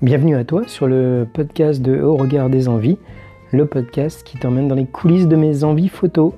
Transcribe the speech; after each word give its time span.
Bienvenue 0.00 0.36
à 0.36 0.44
toi 0.44 0.62
sur 0.68 0.86
le 0.86 1.26
podcast 1.34 1.82
de 1.82 2.00
Au 2.00 2.14
regard 2.14 2.50
des 2.50 2.68
envies, 2.68 2.98
le 3.50 3.66
podcast 3.66 4.22
qui 4.22 4.38
t'emmène 4.38 4.68
dans 4.68 4.76
les 4.76 4.86
coulisses 4.86 5.26
de 5.26 5.34
mes 5.34 5.64
envies 5.64 5.88
photos. 5.88 6.34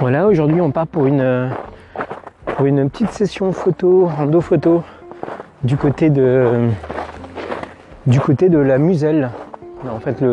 Voilà, 0.00 0.26
aujourd'hui 0.26 0.60
on 0.60 0.72
part 0.72 0.88
pour 0.88 1.06
une, 1.06 1.50
pour 2.56 2.66
une 2.66 2.90
petite 2.90 3.10
session 3.10 3.52
photo, 3.52 4.06
rando 4.06 4.40
photo, 4.40 4.82
du 5.62 5.76
côté 5.76 6.10
de, 6.10 6.70
du 8.08 8.18
côté 8.18 8.48
de 8.48 8.58
la 8.58 8.78
Muselle. 8.78 9.30
En 9.88 10.00
fait, 10.00 10.24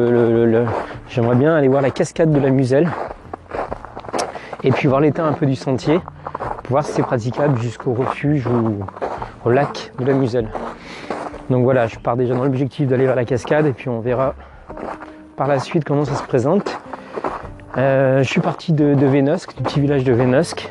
j'aimerais 1.08 1.36
bien 1.36 1.54
aller 1.54 1.68
voir 1.68 1.84
la 1.84 1.92
cascade 1.92 2.32
de 2.32 2.40
la 2.40 2.50
Muselle 2.50 2.90
et 4.64 4.72
puis 4.72 4.88
voir 4.88 5.02
l'état 5.02 5.26
un 5.26 5.34
peu 5.34 5.46
du 5.46 5.56
sentier 5.56 6.00
pour 6.64 6.72
voir 6.72 6.86
si 6.86 6.94
c'est 6.94 7.04
praticable 7.04 7.60
jusqu'au 7.60 7.94
refuge 7.94 8.48
ou 8.48 8.80
au 9.46 9.50
lac 9.50 9.92
de 10.00 10.06
la 10.06 10.14
Muselle. 10.14 10.50
Donc 11.50 11.64
voilà, 11.64 11.88
je 11.88 11.98
pars 12.00 12.16
déjà 12.16 12.34
dans 12.34 12.44
l'objectif 12.44 12.88
d'aller 12.88 13.06
vers 13.06 13.16
la 13.16 13.26
cascade 13.26 13.66
et 13.66 13.74
puis 13.74 13.90
on 13.90 14.00
verra 14.00 14.36
par 15.36 15.48
la 15.48 15.60
suite 15.60 15.84
comment 15.84 16.06
ça 16.06 16.16
se 16.16 16.24
présente. 16.24 16.80
Euh, 17.78 18.22
je 18.22 18.30
suis 18.30 18.42
parti 18.42 18.74
de, 18.74 18.94
de, 18.94 19.06
Vénosque, 19.06 19.56
du 19.56 19.64
petit 19.64 19.80
village 19.80 20.04
de 20.04 20.14
Vénosque. 20.14 20.70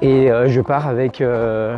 Et 0.00 0.30
euh, 0.30 0.48
je 0.48 0.60
pars 0.60 0.88
avec, 0.88 1.20
euh, 1.20 1.76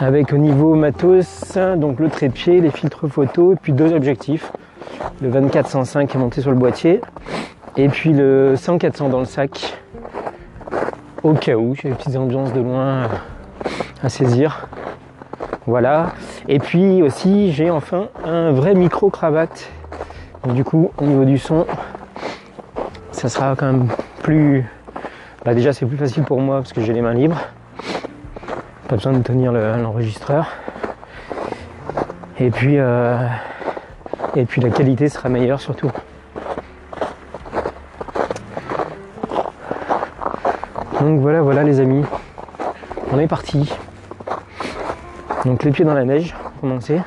avec 0.00 0.32
au 0.32 0.38
niveau 0.38 0.74
matos, 0.74 1.58
donc 1.76 1.98
le 1.98 2.08
trépied, 2.08 2.60
les 2.60 2.70
filtres 2.70 3.08
photo 3.08 3.52
et 3.52 3.56
puis 3.56 3.72
deux 3.72 3.92
objectifs. 3.92 4.52
Le 5.20 5.30
24-105 5.30 6.06
qui 6.06 6.16
est 6.16 6.20
monté 6.20 6.40
sur 6.40 6.50
le 6.50 6.56
boîtier 6.56 7.00
et 7.76 7.88
puis 7.88 8.12
le 8.12 8.54
100-400 8.54 9.10
dans 9.10 9.20
le 9.20 9.24
sac 9.24 9.76
au 11.22 11.34
cas 11.34 11.56
où 11.56 11.74
j'ai 11.74 11.90
des 11.90 11.94
petites 11.94 12.16
ambiances 12.16 12.52
de 12.52 12.60
loin 12.60 13.08
à 14.02 14.08
saisir. 14.08 14.68
Voilà. 15.66 16.12
Et 16.48 16.58
puis 16.58 17.02
aussi 17.02 17.52
j'ai 17.52 17.70
enfin 17.70 18.08
un 18.24 18.52
vrai 18.52 18.74
micro 18.74 19.10
cravate 19.10 19.70
du 20.46 20.64
coup, 20.64 20.90
au 20.98 21.04
niveau 21.04 21.24
du 21.24 21.38
son, 21.38 21.66
ça 23.12 23.28
sera 23.28 23.54
quand 23.56 23.66
même 23.66 23.88
plus. 24.22 24.64
Bah 25.44 25.54
déjà, 25.54 25.72
c'est 25.72 25.86
plus 25.86 25.96
facile 25.96 26.22
pour 26.24 26.40
moi 26.40 26.58
parce 26.58 26.72
que 26.72 26.80
j'ai 26.80 26.92
les 26.92 27.02
mains 27.02 27.14
libres. 27.14 27.40
Pas 28.88 28.96
besoin 28.96 29.12
de 29.12 29.22
tenir 29.22 29.52
l'enregistreur. 29.52 30.48
et 32.38 32.50
puis, 32.50 32.78
euh, 32.78 33.18
et 34.36 34.44
puis 34.44 34.60
la 34.60 34.70
qualité 34.70 35.08
sera 35.08 35.28
meilleure 35.28 35.60
surtout. 35.60 35.90
Donc 41.08 41.20
voilà, 41.20 41.40
voilà 41.40 41.62
les 41.62 41.80
amis. 41.80 42.04
On 43.12 43.18
est 43.18 43.26
parti. 43.26 43.72
Donc 45.46 45.64
les 45.64 45.70
pieds 45.70 45.86
dans 45.86 45.94
la 45.94 46.04
neige, 46.04 46.34
pour 46.34 46.60
commencer. 46.60 47.00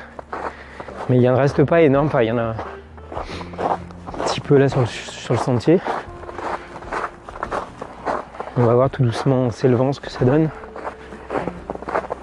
Mais 1.08 1.18
il 1.18 1.22
ne 1.22 1.30
reste 1.30 1.62
pas 1.62 1.82
énorme. 1.82 2.10
Il 2.20 2.24
y 2.24 2.32
en 2.32 2.38
a 2.38 2.54
peu 4.42 4.58
là 4.58 4.68
sur 4.68 4.80
le, 4.80 5.38
sentier. 5.38 5.78
On 8.56 8.64
va 8.64 8.74
voir 8.74 8.90
tout 8.90 9.04
doucement 9.04 9.46
en 9.46 9.50
s'élevant 9.50 9.92
ce 9.92 10.00
que 10.00 10.10
ça 10.10 10.24
donne. 10.24 10.50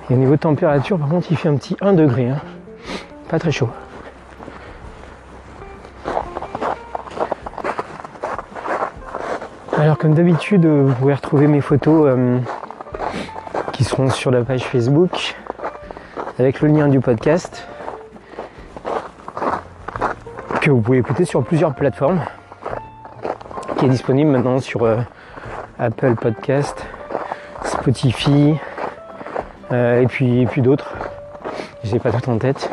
Et 0.09 0.14
au 0.14 0.17
niveau 0.17 0.33
de 0.33 0.39
température, 0.41 0.99
par 0.99 1.08
contre, 1.08 1.27
il 1.31 1.38
fait 1.38 1.47
un 1.47 1.55
petit 1.55 1.77
1 1.80 1.93
degré. 1.93 2.30
Hein. 2.30 2.39
Pas 3.30 3.39
très 3.39 3.52
chaud. 3.53 3.69
Alors 9.79 9.97
comme 9.97 10.13
d'habitude, 10.13 10.65
vous 10.65 10.93
pouvez 10.93 11.13
retrouver 11.13 11.47
mes 11.47 11.61
photos 11.61 12.07
euh, 12.09 12.37
qui 13.71 13.85
seront 13.85 14.09
sur 14.09 14.29
la 14.29 14.43
page 14.43 14.65
Facebook 14.65 15.37
avec 16.37 16.59
le 16.59 16.67
lien 16.67 16.89
du 16.89 16.99
podcast 16.99 17.65
que 20.59 20.69
vous 20.69 20.81
pouvez 20.81 20.97
écouter 20.97 21.23
sur 21.23 21.45
plusieurs 21.45 21.73
plateformes, 21.75 22.19
qui 23.77 23.85
est 23.85 23.89
disponible 23.89 24.29
maintenant 24.29 24.59
sur 24.59 24.83
euh, 24.83 24.97
Apple 25.79 26.15
Podcast, 26.15 26.85
Spotify, 27.63 28.55
euh, 29.71 30.01
et 30.01 30.07
puis, 30.07 30.45
puis 30.47 30.61
d'autres. 30.61 30.93
Je 31.85 31.93
n'ai 31.93 31.99
pas 31.99 32.11
tout 32.11 32.29
en 32.29 32.37
tête. 32.37 32.69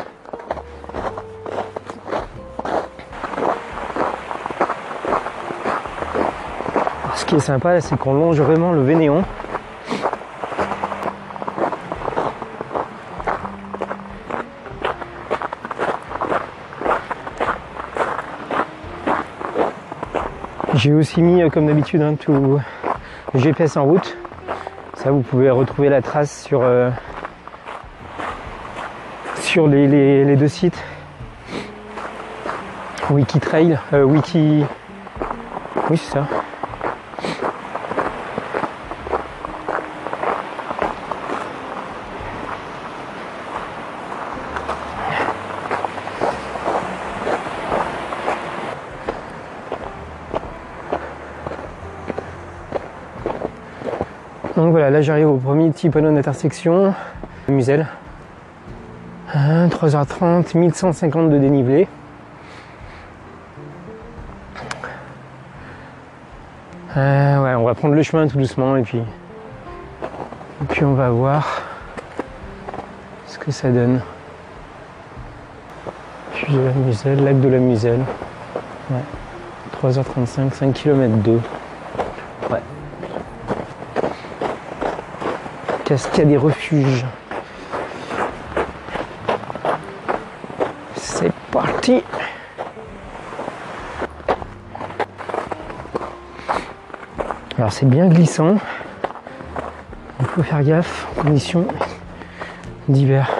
Est 7.37 7.39
sympa, 7.39 7.79
c'est 7.81 7.97
qu'on 7.97 8.13
longe 8.13 8.41
vraiment 8.41 8.71
le 8.71 8.81
Vénéon 8.81 9.23
J'ai 20.73 20.93
aussi 20.93 21.21
mis 21.21 21.41
euh, 21.41 21.49
comme 21.49 21.67
d'habitude 21.67 22.01
hein, 22.01 22.15
tout 22.19 22.59
le 23.33 23.39
GPS 23.39 23.77
en 23.77 23.85
route. 23.85 24.17
Ça 24.95 25.11
vous 25.11 25.21
pouvez 25.21 25.49
retrouver 25.49 25.89
la 25.89 26.01
trace 26.01 26.43
sur, 26.43 26.61
euh, 26.63 26.89
sur 29.41 29.67
les, 29.67 30.35
deux 30.35 30.47
sites. 30.47 30.83
Wikitrail, 33.09 33.79
euh, 33.93 34.03
Wiki. 34.03 34.63
Oui 35.89 35.97
c'est 35.97 36.13
ça. 36.13 36.27
Donc 54.57 54.71
voilà, 54.71 54.86
là 54.97 55.03
j'arrive 55.03 55.27
au 55.27 55.37
premier 55.37 55.69
petit 55.69 55.91
panneau 55.91 56.11
d'intersection, 56.11 56.91
Muselle. 57.49 57.85
3h30, 59.31 60.57
1150 60.57 61.29
de 61.29 61.37
dénivelé. 61.37 61.87
Euh, 66.95 67.43
ouais, 67.43 67.53
on 67.53 67.63
va 67.63 67.75
prendre 67.75 67.93
le 67.93 68.01
chemin 68.01 68.27
tout 68.27 68.39
doucement 68.39 68.75
et 68.75 68.81
puis, 68.81 69.03
puis 70.69 70.83
on 70.83 70.95
va 70.95 71.11
voir 71.11 71.61
ce 73.27 73.37
que 73.37 73.51
ça 73.51 73.69
donne. 73.69 74.01
Puis 76.33 76.51
de 76.55 76.59
la 76.59 76.71
Muselle, 76.71 77.23
lac 77.23 77.39
de 77.39 77.49
la 77.49 77.59
Muselle. 77.59 78.03
3h35, 79.79 80.53
5 80.53 80.73
km 80.73 81.17
2. 81.17 81.39
Cascade 85.87 86.27
des 86.27 86.35
refuges. 86.35 87.05
C'est 90.97 91.31
parti 91.49 92.03
Alors 97.57 97.71
c'est 97.71 97.85
bien 97.85 98.09
glissant. 98.09 98.57
Il 100.19 100.25
faut 100.25 100.43
faire 100.43 100.61
gaffe 100.61 101.07
en 101.19 101.21
conditions 101.21 101.65
d'hiver. 102.89 103.36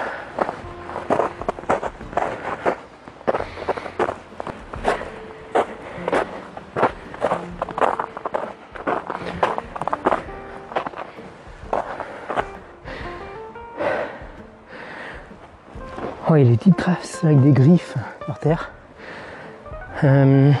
Oh, 16.30 16.36
il 16.36 16.46
y 16.46 16.52
a 16.52 16.56
petites 16.58 16.76
traces 16.76 17.24
avec 17.24 17.40
des 17.40 17.52
griffes 17.52 17.94
par 18.26 18.38
terre. 18.38 18.70
Euh, 20.04 20.52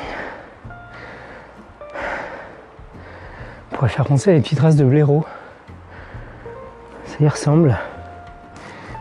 on 3.70 3.76
pourrait 3.76 3.90
faire 3.90 4.06
penser 4.06 4.30
à 4.30 4.34
des 4.34 4.40
petites 4.40 4.56
traces 4.56 4.76
de 4.76 4.84
blaireau. 4.86 5.26
Ça 7.04 7.16
y 7.20 7.28
ressemble. 7.28 7.76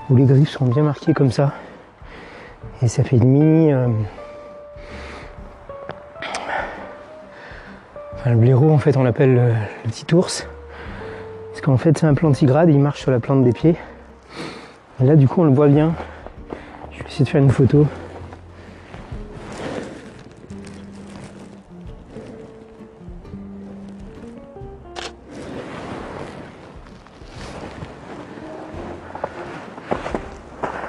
Où 0.10 0.18
les 0.18 0.26
griffes 0.26 0.50
sont 0.50 0.66
bien 0.66 0.84
marquées 0.84 1.14
comme 1.14 1.32
ça. 1.32 1.54
Et 2.82 2.90
ça 2.90 3.06
fait 3.06 3.16
une 3.16 3.30
mini. 3.30 3.72
Euh, 3.72 3.88
enfin, 8.16 8.32
le 8.32 8.36
blaireau, 8.36 8.72
en 8.72 8.78
fait, 8.78 8.98
on 8.98 9.04
l'appelle 9.04 9.36
le, 9.36 9.54
petit 9.90 10.14
ours. 10.14 10.46
Parce 11.52 11.62
qu'en 11.62 11.78
fait, 11.78 11.98
c'est 11.98 12.08
un 12.08 12.14
plantigrade, 12.14 12.70
il 12.70 12.80
marche 12.80 13.00
sur 13.00 13.12
la 13.12 13.22
plante 13.22 13.46
des 13.46 13.54
pieds. 13.54 13.78
Et 15.00 15.06
là, 15.06 15.16
du 15.16 15.30
coup, 15.30 15.44
on 15.44 15.46
le 15.46 15.54
voit 15.54 15.70
bien 15.70 15.94
vais 17.08 17.14
essayer 17.14 17.26
de 17.26 17.30
faire 17.30 17.42
une 17.42 17.52
photo. 17.52 17.88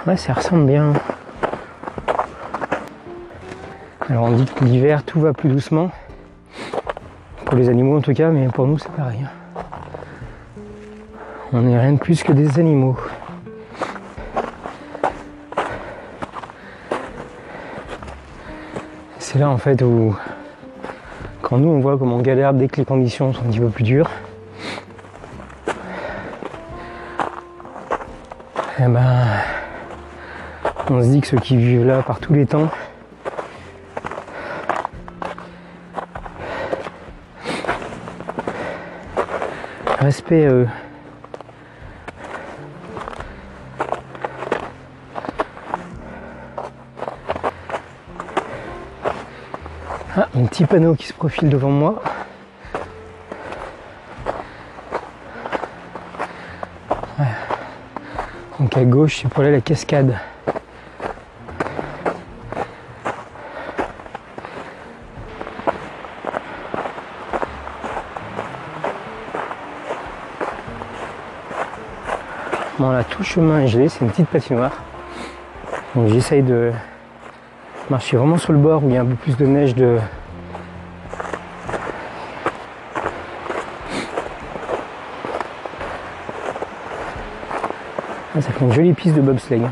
Ouais, 0.07 0.17
ça 0.17 0.33
ressemble 0.33 0.67
bien. 0.67 0.95
Alors 4.09 4.25
on 4.25 4.31
dit 4.31 4.47
que 4.47 4.65
l'hiver 4.65 5.05
tout 5.05 5.21
va 5.21 5.35
plus 5.35 5.51
doucement. 5.51 5.91
Pour 7.45 7.57
les 7.57 7.69
animaux 7.69 7.99
en 7.99 8.01
tout 8.01 8.15
cas, 8.15 8.31
mais 8.31 8.49
pour 8.49 8.67
nous 8.67 8.79
c'est 8.79 8.91
pareil. 8.93 9.27
On 11.53 11.61
n'est 11.61 11.79
rien 11.79 11.93
de 11.93 11.99
plus 11.99 12.23
que 12.23 12.33
des 12.33 12.59
animaux. 12.59 12.97
Là 19.39 19.51
en 19.51 19.57
fait 19.57 19.83
où 19.83 20.17
quand 21.43 21.59
nous 21.59 21.69
on 21.69 21.79
voit 21.79 21.97
comment 21.97 22.17
on 22.17 22.23
galère 22.23 22.53
dès 22.55 22.67
que 22.67 22.79
les 22.79 22.85
conditions 22.85 23.33
sont 23.33 23.45
un 23.45 23.51
petit 23.51 23.61
peu 23.61 23.69
plus 23.69 23.85
dures. 23.85 24.11
Eh 28.81 28.87
ben, 28.89 29.27
on 30.91 31.01
se 31.03 31.09
dit 31.09 31.21
que 31.21 31.29
ceux 31.29 31.39
qui 31.39 31.57
vivent 31.57 31.87
là 31.87 32.03
par 32.03 32.19
tous 32.19 32.33
les 32.33 32.47
temps, 32.47 32.69
respect 40.01 40.49
eux. 40.49 40.67
Petit 50.49 50.65
panneau 50.65 50.95
qui 50.95 51.07
se 51.07 51.13
profile 51.13 51.51
devant 51.51 51.69
moi. 51.69 52.03
Donc 58.59 58.77
à 58.77 58.85
gauche, 58.85 59.21
c'est 59.23 59.29
pour 59.29 59.41
aller 59.41 59.51
à 59.51 59.53
la 59.53 59.61
cascade. 59.61 60.19
Bon 72.79 72.91
là, 72.91 73.05
tout 73.05 73.19
le 73.19 73.25
chemin 73.25 73.61
est 73.61 73.69
gelé, 73.69 73.89
c'est 73.89 74.01
une 74.01 74.11
petite 74.11 74.29
patinoire. 74.29 74.73
Donc 75.95 76.09
j'essaye 76.09 76.43
de 76.43 76.73
marcher 77.91 78.17
vraiment 78.17 78.39
sur 78.39 78.53
le 78.53 78.59
bord 78.59 78.85
où 78.85 78.89
il 78.89 78.95
y 78.95 78.97
a 78.97 79.03
un 79.03 79.07
peu 79.07 79.15
plus 79.15 79.37
de 79.37 79.47
neige 79.47 79.75
de. 79.75 79.99
Ah, 88.39 88.41
ça 88.41 88.53
fait 88.53 88.65
une 88.65 88.73
jolie 88.73 88.93
piste 88.93 89.17
de 89.17 89.21
bobsleigh. 89.21 89.67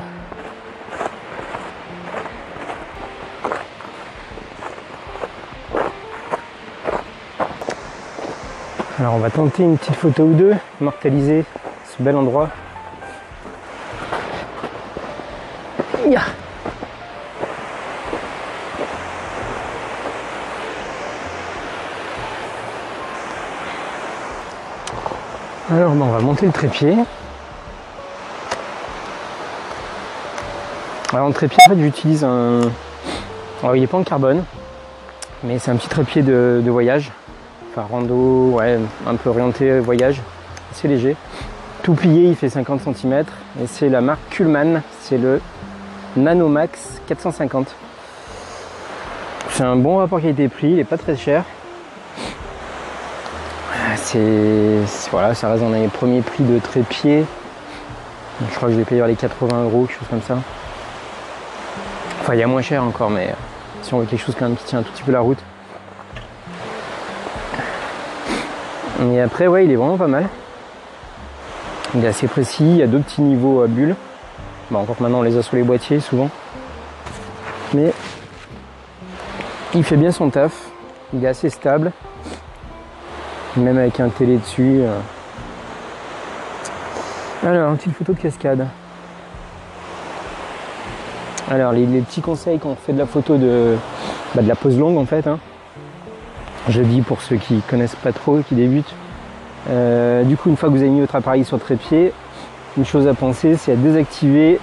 Alors 8.99 9.15
on 9.15 9.19
va 9.19 9.31
tenter 9.31 9.63
une 9.63 9.79
petite 9.79 9.95
photo 9.95 10.25
ou 10.25 10.33
deux, 10.33 10.55
immortaliser 10.81 11.45
ce 11.85 12.03
bel 12.03 12.17
endroit. 12.17 12.49
Alors 25.71 25.93
ben, 25.93 26.03
on 26.03 26.11
va 26.11 26.19
monter 26.19 26.47
le 26.47 26.53
trépied. 26.53 26.97
Alors 31.17 31.33
trépied 31.33 31.57
en 31.67 31.71
fait 31.71 31.81
j'utilise 31.81 32.25
un. 32.25 32.61
Il 33.75 33.81
n'est 33.81 33.87
pas 33.87 33.97
en 33.97 34.03
carbone, 34.03 34.45
mais 35.45 35.59
c'est 35.59 35.71
un 35.71 35.77
petit 35.77 35.89
trépied 35.89 36.21
de, 36.21 36.63
voyage. 36.67 37.11
Enfin 37.71 37.87
rando, 37.91 38.51
ouais, 38.51 38.79
un 39.07 39.15
peu 39.15 39.31
orienté 39.31 39.81
voyage, 39.81 40.21
assez 40.71 40.89
léger. 40.89 41.17
Tout 41.83 41.95
plié, 41.95 42.29
il 42.29 42.37
fait 42.37 42.51
50 42.51 42.83
cm 42.83 43.25
et 43.63 43.67
c'est 43.67 43.89
la 43.89 44.03
marque 44.03 44.21
Kuhlmann, 44.29 44.83
c'est 45.01 45.17
le 45.17 45.41
Nanomax 46.19 47.01
450. 47.07 47.75
C'est 49.53 49.65
un 49.65 49.77
bon 49.77 49.97
rapport 49.97 50.21
qualité-prix, 50.21 50.69
il 50.69 50.77
n'est 50.77 50.85
pas 50.85 50.99
très 50.99 51.17
cher. 51.17 51.45
C'est 53.95 54.83
voilà, 55.11 55.35
ça 55.35 55.49
reste 55.49 55.63
dans 55.63 55.71
les 55.71 55.89
premiers 55.89 56.21
prix 56.21 56.45
de 56.45 56.59
trépied. 56.59 57.25
Je 58.51 58.55
crois 58.55 58.69
que 58.69 58.75
je 58.75 58.79
vais 58.81 58.85
payer 58.85 59.03
les 59.07 59.17
80 59.17 59.65
euros, 59.65 59.87
quelque 59.87 59.99
chose 59.99 60.09
comme 60.11 60.21
ça. 60.21 60.37
Enfin, 62.27 62.35
il 62.35 62.41
y 62.41 62.43
a 62.43 62.49
moins 62.49 62.61
cher 62.61 62.83
encore, 62.83 63.09
mais 63.09 63.33
si 63.83 63.95
on 63.95 64.01
veut 64.01 64.07
quelque 64.07 64.19
chose 64.19 64.35
qui 64.35 64.65
tient 64.65 64.81
un 64.81 64.83
tout 64.83 64.91
petit 64.91 65.05
peu 65.05 65.13
la 65.13 65.21
route. 65.21 65.39
Et 69.01 69.21
après, 69.21 69.47
ouais, 69.47 69.65
il 69.65 69.71
est 69.71 69.77
vraiment 69.77 69.97
pas 69.97 70.09
mal. 70.09 70.29
Il 71.95 72.05
est 72.05 72.09
assez 72.09 72.27
précis, 72.27 72.69
il 72.69 72.77
y 72.79 72.83
a 72.83 72.89
deux 72.89 72.99
petits 72.99 73.23
niveaux 73.23 73.63
à 73.63 73.69
bulles. 73.69 73.95
Bon, 74.73 74.81
encore 74.81 74.97
maintenant 74.99 75.21
on 75.21 75.23
les 75.23 75.37
a 75.37 75.43
sur 75.45 75.55
les 75.55 75.63
boîtiers 75.63 76.01
souvent. 76.01 76.29
Mais 77.75 77.93
il 79.73 79.85
fait 79.85 79.97
bien 79.97 80.11
son 80.11 80.29
taf. 80.29 80.53
Il 81.13 81.25
est 81.25 81.29
assez 81.29 81.49
stable. 81.49 81.93
Même 83.57 83.79
avec 83.79 84.01
un 84.01 84.09
télé 84.09 84.39
dessus. 84.39 84.81
euh. 84.81 84.99
Alors, 87.47 87.71
une 87.71 87.77
petite 87.77 87.95
photo 87.95 88.15
de 88.15 88.19
cascade. 88.19 88.67
Alors, 91.51 91.73
les, 91.73 91.85
petits 92.01 92.21
conseils 92.21 92.59
quand 92.59 92.71
on 92.71 92.75
fait 92.75 92.93
de 92.93 92.99
la 92.99 93.07
photo 93.07 93.37
de, 93.37 93.77
bah, 94.35 94.43
de 94.43 94.49
la 94.49 94.57
pose 94.57 94.79
longue 94.79 94.99
en 94.99 95.07
fait. 95.07 95.27
hein. 95.27 95.39
Je 96.69 96.83
dis 96.83 97.03
pour 97.03 97.23
ceux 97.23 97.37
qui 97.37 97.61
connaissent 97.71 97.95
pas 97.95 98.13
trop, 98.13 98.39
qui 98.39 98.55
débutent. 98.57 98.93
Euh, 99.71 100.25
du 100.25 100.37
coup, 100.37 100.49
une 100.49 100.57
fois 100.57 100.69
que 100.69 100.75
vous 100.75 100.81
avez 100.81 100.91
mis 100.91 101.01
votre 101.01 101.15
appareil 101.15 101.45
sur 101.45 101.57
le 101.57 101.63
trépied, 101.63 102.13
une 102.77 102.85
chose 102.85 103.07
à 103.07 103.15
penser, 103.15 103.57
c'est 103.57 103.73
à 103.73 103.77
désactiver 103.77 104.59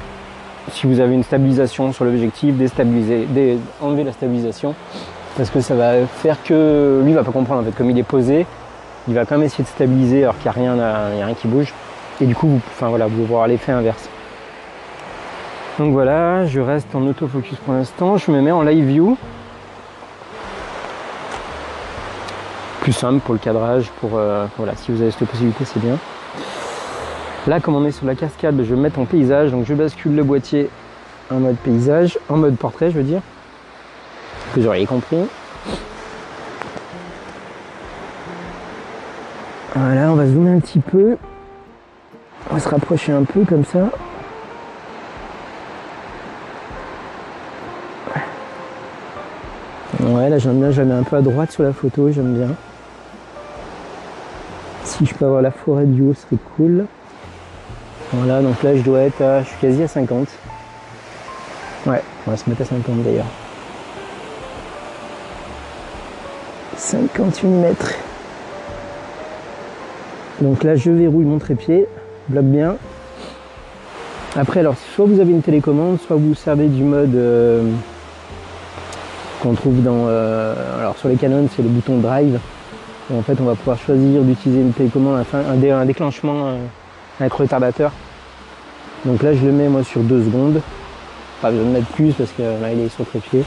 si 0.72 0.88
vous 0.88 1.00
avez 1.00 1.14
une 1.14 1.24
stabilisation 1.24 1.92
sur 1.94 2.06
l'objectif, 2.06 2.56
déstabiliser, 2.56 3.26
dé- 3.30 3.58
enlever 3.82 4.04
la 4.04 4.14
stabilisation, 4.14 4.76
parce 5.36 5.50
que 5.50 5.60
ça 5.60 5.76
va 5.76 6.06
faire 6.08 6.38
que 6.44 7.02
lui 7.04 7.14
va 7.14 7.24
pas 7.24 7.32
comprendre 7.32 7.62
en 7.62 7.64
fait, 7.66 7.72
comme 7.76 7.90
il 7.90 8.00
est 8.00 8.04
posé, 8.04 8.46
il 9.10 9.14
va 9.14 9.26
quand 9.26 9.36
même 9.38 9.46
essayer 9.46 9.64
de 9.66 9.70
stabiliser 9.70 10.24
alors 10.24 10.38
qu'il 10.38 10.50
n'y 10.52 10.70
a 10.70 10.74
rien, 10.76 11.26
rien 11.26 11.34
qui 11.34 11.48
bouge, 11.50 11.74
et 12.22 12.26
du 12.26 12.34
coup, 12.36 12.48
vous, 12.48 12.62
enfin 12.72 12.88
voilà, 12.88 13.08
vous 13.08 13.26
voir 13.26 13.46
l'effet 13.48 13.74
inverse. 13.74 14.08
Donc 15.80 15.92
voilà, 15.92 16.46
je 16.46 16.60
reste 16.60 16.94
en 16.94 17.02
autofocus 17.08 17.58
pour 17.66 17.74
l'instant, 17.74 18.18
je 18.18 18.30
me 18.30 18.42
mets 18.42 18.52
en 18.52 18.62
live 18.62 18.86
view. 18.86 19.18
Plus 22.82 22.94
simple 22.94 23.20
pour 23.22 23.34
le 23.34 23.40
cadrage, 23.40 23.90
pour 24.00 24.12
euh, 24.14 24.46
voilà, 24.58 24.76
si 24.76 24.92
vous 24.92 25.02
avez 25.02 25.10
cette 25.10 25.28
possibilité, 25.28 25.66
c'est 25.66 25.80
bien. 25.80 25.98
Là, 27.48 27.60
comme 27.60 27.76
on 27.76 27.86
est 27.86 27.92
sur 27.92 28.06
la 28.06 28.14
cascade, 28.14 28.56
je 28.58 28.70
vais 28.70 28.76
me 28.76 28.82
mettre 28.82 29.00
en 29.00 29.06
paysage, 29.06 29.52
donc 29.52 29.66
je 29.66 29.74
bascule 29.74 30.16
le 30.16 30.24
boîtier 30.24 30.70
en 31.32 31.40
mode 31.40 31.58
paysage, 31.58 32.20
en 32.30 32.38
mode 32.38 32.56
portrait, 32.56 32.92
je 32.92 32.98
veux 32.98 33.04
dire. 33.04 33.22
Vous 34.56 34.68
auriez 34.68 34.86
compris. 34.86 35.18
Voilà, 39.76 40.12
on 40.12 40.16
va 40.16 40.28
zoomer 40.28 40.52
un 40.52 40.60
petit 40.60 40.80
peu. 40.80 41.18
On 42.52 42.54
va 42.54 42.60
se 42.60 42.70
rapprocher 42.70 43.12
un 43.12 43.24
peu 43.24 43.44
comme 43.44 43.66
ça. 43.66 43.90
Ouais, 50.00 50.30
là 50.30 50.40
j'aime 50.40 50.60
bien, 50.60 50.72
je 50.72 50.82
la 50.82 50.86
mets 50.86 50.94
un 50.94 51.04
peu 51.04 51.16
à 51.18 51.22
droite 51.22 51.52
sur 51.52 51.64
la 51.64 51.72
photo, 51.72 52.12
j'aime 52.12 52.34
bien. 52.34 52.50
Si 54.84 55.06
je 55.06 55.14
peux 55.14 55.26
avoir 55.26 55.42
la 55.42 55.52
forêt 55.52 55.86
du 55.86 56.02
haut, 56.02 56.14
ce 56.14 56.22
serait 56.22 56.38
cool. 56.58 56.86
Voilà, 58.12 58.42
donc 58.42 58.62
là 58.64 58.76
je 58.76 58.82
dois 58.82 59.02
être 59.02 59.22
à, 59.22 59.44
je 59.44 59.50
suis 59.50 59.58
quasi 59.60 59.84
à 59.84 59.88
50. 59.88 60.28
Ouais, 61.86 62.02
on 62.26 62.32
va 62.32 62.38
se 62.38 62.50
mettre 62.50 62.62
à 62.62 62.66
50 62.66 63.04
d'ailleurs. 63.04 63.26
50 66.78 67.44
mm. 67.44 67.76
Donc 70.42 70.64
là 70.64 70.76
je 70.76 70.92
verrouille 70.92 71.26
mon 71.26 71.40
trépied, 71.40 71.88
bloque 72.30 72.46
bien. 72.46 72.78
Après 74.36 74.62
alors 74.62 74.76
soit 74.96 75.06
vous 75.06 75.20
avez 75.20 75.32
une 75.32 75.42
télécommande, 75.42 76.00
soit 76.00 76.16
vous 76.16 76.34
servez 76.36 76.68
du 76.68 76.84
mode 76.84 77.16
euh, 77.16 77.64
qu'on 79.44 79.54
trouve 79.54 79.84
dans 79.84 80.06
euh, 80.08 80.80
alors 80.80 80.98
sur 80.98 81.10
les 81.10 81.18
Canon 81.18 81.48
c'est 81.54 81.62
le 81.62 81.70
bouton 81.70 81.98
drive. 81.98 82.40
Et 83.12 83.18
en 83.18 83.22
fait 83.22 83.36
on 83.42 83.44
va 83.44 83.56
pouvoir 83.56 83.78
choisir 83.78 84.22
d'utiliser 84.22 84.62
une 84.62 84.72
télécommande, 84.72 85.20
enfin 85.20 85.40
un, 85.40 85.72
un 85.72 85.86
déclenchement 85.86 86.48
euh, 86.48 86.58
avec 87.20 87.34
retardateur. 87.34 87.92
Donc 89.06 89.22
là 89.22 89.34
je 89.34 89.46
le 89.46 89.52
mets 89.52 89.68
moi 89.68 89.84
sur 89.84 90.02
2 90.02 90.24
secondes. 90.24 90.62
Pas 91.42 91.52
besoin 91.52 91.66
de 91.66 91.72
mettre 91.72 91.88
plus 91.88 92.14
parce 92.14 92.32
que 92.32 92.42
là 92.42 92.72
il 92.74 92.80
est 92.80 92.90
sur 92.90 93.06
trépied. 93.06 93.44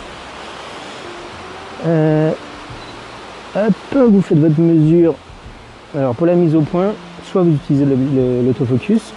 Euh, 1.87 2.31
vous 3.95 4.21
faites 4.21 4.39
votre 4.39 4.61
mesure. 4.61 5.15
Alors 5.97 6.15
pour 6.15 6.27
la 6.27 6.35
mise 6.35 6.55
au 6.55 6.61
point, 6.61 6.93
soit 7.25 7.41
vous 7.41 7.55
utilisez 7.55 7.87
l'autofocus, 8.45 9.15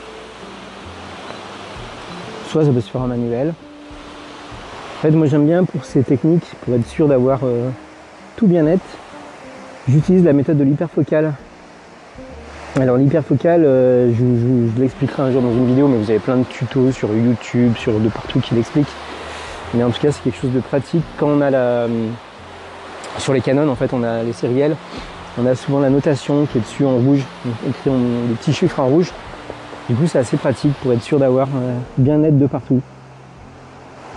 soit 2.48 2.63
ça 2.63 2.71
peut 2.71 2.79
se 2.79 2.89
faire 2.89 3.01
en 3.01 3.07
manuel. 3.07 3.53
En 5.00 5.01
fait, 5.01 5.12
moi 5.12 5.27
j'aime 5.27 5.46
bien 5.46 5.63
pour 5.63 5.86
ces 5.86 6.03
techniques, 6.03 6.44
pour 6.60 6.74
être 6.74 6.86
sûr 6.86 7.08
d'avoir 7.08 7.39
euh, 7.46 7.70
tout 8.36 8.48
bien 8.48 8.63
net, 8.63 8.82
j'utilise 9.88 10.25
la 10.25 10.34
méthode 10.34 10.58
de 10.58 10.65
l'hyperfocal. 10.65 11.36
Alors 12.77 12.98
l'hyperfocal, 12.98 13.63
euh, 13.63 14.12
je, 14.13 14.77
l'expliquerai 14.77 15.24
un 15.24 15.32
jour 15.32 15.41
dans 15.41 15.53
une 15.53 15.68
vidéo, 15.68 15.88
mais 15.88 15.98
vous 15.98 16.10
avez 16.10 16.20
plein 16.20 16.36
de 16.36 16.44
tutos 16.44 16.91
sur 16.91 17.13
YouTube, 17.13 17.77
sur 17.77 17.98
de 17.98 18.10
partout 18.10 18.41
qui 18.41 18.56
l'expliquent. 18.56 18.91
Mais 19.74 19.86
en 19.86 19.89
tout 19.89 20.01
cas, 20.01 20.12
c'est 20.12 20.22
quelque 20.22 20.41
chose 20.41 20.51
de 20.51 20.60
pratique. 20.60 21.06
Quand 21.18 21.29
on 21.29 21.39
a 21.39 21.50
la... 21.50 21.88
Sur 23.20 23.32
les 23.32 23.39
canons, 23.39 23.70
en 23.70 23.75
fait, 23.75 23.94
on 23.94 24.03
a 24.03 24.22
les 24.22 24.34
sériels, 24.34 24.75
on 25.41 25.46
a 25.46 25.56
souvent 25.56 25.79
la 25.79 25.89
notation 25.89 26.46
qui 26.46 26.58
est 26.58 26.62
dessus 26.62 26.84
en 26.84 26.98
rouge, 26.98 27.24
écrit 27.70 27.89
des 27.89 28.36
petits 28.36 28.51
chiffres 28.51 28.82
en 28.82 28.88
rouge. 28.88 29.13
Du 29.88 29.96
coup, 29.96 30.08
c'est 30.08 30.20
assez 30.20 30.36
pratique 30.36 30.74
pour 30.82 30.91
être 30.91 31.03
sûr 31.03 31.20
d'avoir 31.20 31.48
euh, 31.56 31.77
bien 31.98 32.18
net 32.18 32.38
de 32.38 32.48
partout. 32.48 32.82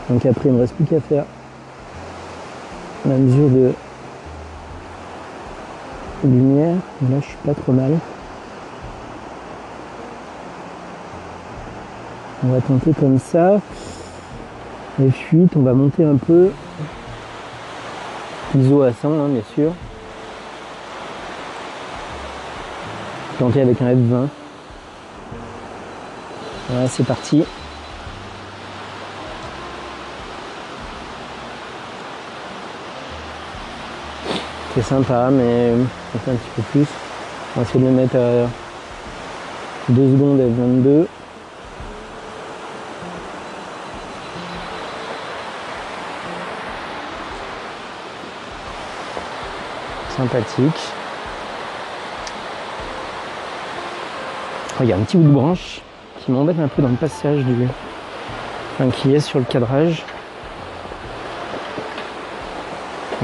Donc 0.09 0.27
après, 0.27 0.49
il 0.49 0.53
ne 0.53 0.57
me 0.57 0.61
reste 0.61 0.75
plus 0.75 0.85
qu'à 0.85 1.01
faire 1.01 1.25
la 3.07 3.17
mesure 3.17 3.49
de 3.49 3.73
lumière. 6.25 6.77
Là, 7.11 7.17
je 7.21 7.27
suis 7.27 7.37
pas 7.45 7.55
trop 7.55 7.73
mal. 7.73 7.99
On 12.45 12.49
va 12.49 12.61
tenter 12.61 12.93
comme 12.93 13.19
ça. 13.19 13.61
Les 14.99 15.11
fuites, 15.11 15.57
on 15.57 15.63
va 15.63 15.73
monter 15.73 16.05
un 16.05 16.17
peu. 16.17 16.51
ISO 18.55 18.83
à 18.83 18.93
100, 18.93 19.13
hein, 19.13 19.29
bien 19.29 19.43
sûr. 19.55 19.73
Planter 23.39 23.63
avec 23.63 23.81
un 23.81 23.95
F20. 23.95 24.27
Voilà, 26.69 26.89
c'est 26.89 27.05
parti. 27.05 27.45
C'est 34.75 34.81
sympa, 34.81 35.29
mais 35.31 35.75
fait 36.25 36.31
un 36.31 36.35
petit 36.35 36.51
peu 36.57 36.63
plus. 36.63 36.87
On 37.55 37.61
va 37.61 37.69
essayer 37.69 37.85
de 37.85 37.91
mettre 37.91 38.17
à 38.17 38.49
2 39.91 40.13
secondes 40.13 40.41
et 40.41 40.49
22. 40.49 41.09
Sympathique. 50.17 50.73
Oh, 54.81 54.85
Il 54.85 54.93
un 54.95 55.01
petit 55.01 55.19
bout 55.19 55.29
de 55.29 55.35
branche 55.35 55.83
qui 56.21 56.33
m'embête 56.33 56.59
un 56.59 56.69
peu 56.69 56.81
dans 56.81 56.89
le 56.89 56.97
passage 56.97 57.45
du. 57.45 57.69
Enfin, 58.73 58.89
qui 58.89 59.15
est 59.15 59.21
sur 59.21 59.39
le 59.39 59.45
cadrage. 59.45 60.03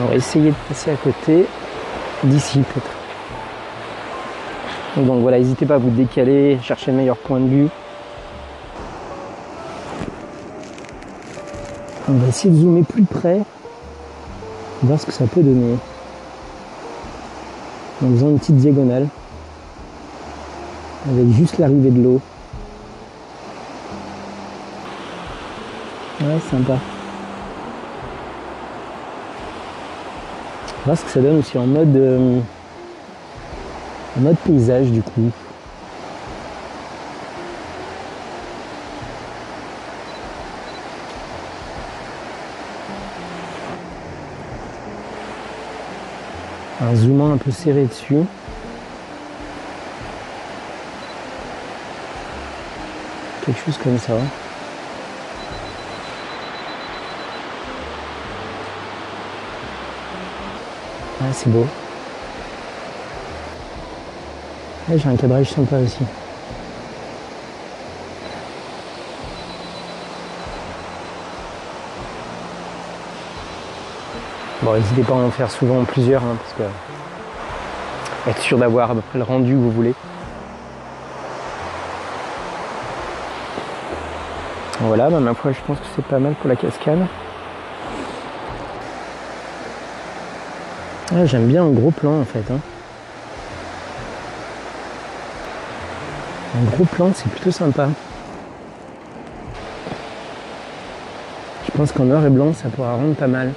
On 0.00 0.06
va 0.06 0.14
essayer 0.14 0.50
de 0.50 0.56
passer 0.68 0.92
à 0.92 0.96
côté 0.96 1.44
d'ici 2.22 2.60
peut-être. 2.60 2.86
Donc 5.04 5.22
voilà, 5.22 5.38
n'hésitez 5.38 5.66
pas 5.66 5.74
à 5.74 5.78
vous 5.78 5.90
décaler, 5.90 6.56
chercher 6.62 6.92
le 6.92 6.98
meilleur 6.98 7.16
point 7.16 7.40
de 7.40 7.48
vue. 7.48 7.68
On 12.08 12.12
va 12.12 12.28
essayer 12.28 12.54
de 12.54 12.60
zoomer 12.60 12.84
plus 12.84 13.02
près, 13.02 13.40
voir 14.82 15.00
ce 15.00 15.06
que 15.06 15.12
ça 15.12 15.26
peut 15.26 15.42
donner. 15.42 15.76
En 18.02 18.10
faisant 18.12 18.28
une 18.28 18.38
petite 18.38 18.56
diagonale, 18.56 19.08
avec 21.10 21.28
juste 21.32 21.58
l'arrivée 21.58 21.90
de 21.90 22.02
l'eau. 22.02 22.20
Ouais, 26.20 26.38
sympa. 26.50 26.74
On 26.74 26.76
va 26.76 26.80
voir 30.84 30.98
ce 30.98 31.04
que 31.04 31.10
ça 31.10 31.20
donne 31.20 31.38
aussi 31.38 31.58
en 31.58 31.66
mode, 31.66 31.96
euh, 31.96 32.40
en 34.16 34.20
mode 34.20 34.36
paysage 34.38 34.86
du 34.90 35.02
coup. 35.02 35.30
Un 46.80 46.94
zoomant 46.94 47.32
un 47.32 47.36
peu 47.36 47.50
serré 47.50 47.84
dessus. 47.84 48.16
Quelque 53.44 53.60
chose 53.64 53.78
comme 53.82 53.98
ça. 53.98 54.14
C'est 61.32 61.50
beau. 61.50 61.66
J'ai 64.90 65.08
un 65.08 65.16
cadrage 65.16 65.50
sympa 65.50 65.76
aussi. 65.76 66.04
Bon, 74.62 74.74
n'hésitez 74.74 75.02
pas 75.02 75.12
à 75.12 75.16
en 75.16 75.30
faire 75.30 75.50
souvent 75.50 75.84
plusieurs, 75.84 76.22
hein, 76.22 76.36
parce 76.42 76.54
que 76.54 78.30
être 78.30 78.42
sûr 78.42 78.58
d'avoir 78.58 78.90
à 78.90 78.94
peu 78.94 79.00
près 79.00 79.18
le 79.18 79.24
rendu 79.24 79.52
que 79.52 79.58
vous 79.58 79.70
voulez. 79.70 79.94
Voilà, 84.80 85.10
bah, 85.10 85.20
ma 85.20 85.34
foi, 85.34 85.52
je 85.52 85.60
pense 85.66 85.78
que 85.78 85.86
c'est 85.94 86.04
pas 86.04 86.18
mal 86.18 86.34
pour 86.34 86.48
la 86.48 86.56
cascade. 86.56 87.06
J'aime 91.10 91.46
bien 91.46 91.64
un 91.64 91.70
gros 91.70 91.90
plan 91.90 92.20
en 92.20 92.24
fait. 92.24 92.44
hein. 92.50 92.60
Un 96.54 96.64
gros 96.70 96.84
plan, 96.84 97.10
c'est 97.14 97.28
plutôt 97.30 97.50
sympa. 97.50 97.88
Je 101.66 101.70
pense 101.76 101.92
qu'en 101.92 102.04
noir 102.04 102.26
et 102.26 102.30
blanc, 102.30 102.52
ça 102.52 102.68
pourra 102.68 102.94
rendre 102.94 103.14
pas 103.14 103.26
mal. 103.26 103.52